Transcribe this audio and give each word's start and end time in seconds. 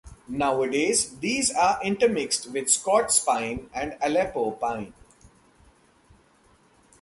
Nowadays, 0.27 1.19
these 1.19 1.51
are 1.53 1.79
intermixed 1.83 2.49
with 2.51 2.71
Scots 2.71 3.19
pine 3.23 3.69
and 3.71 3.95
Aleppo 4.01 4.49
pine. 4.49 4.93